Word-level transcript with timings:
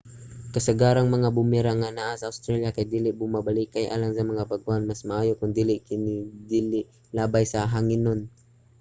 kasagarang 0.53 1.09
mga 1.15 1.29
boomerang 1.35 1.77
nga 1.79 1.89
anaa 1.93 2.13
sa 2.19 2.29
australia 2.31 2.73
kay 2.75 2.85
dili 2.93 3.09
bumabalikay. 3.19 3.83
alang 3.87 4.11
sa 4.15 4.29
mga 4.31 4.47
bag-ohan 4.51 4.87
mas 4.89 5.01
maayo 5.09 5.31
kon 5.39 5.51
dili 5.59 5.75
kini 5.87 6.15
ilabay 7.11 7.45
sa 7.49 7.59
hanginon 7.73 8.19